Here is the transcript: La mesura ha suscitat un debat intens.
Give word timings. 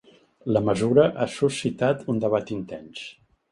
La 0.55 0.63
mesura 0.69 1.05
ha 1.11 1.27
suscitat 1.35 2.03
un 2.15 2.25
debat 2.27 2.57
intens. 2.59 3.07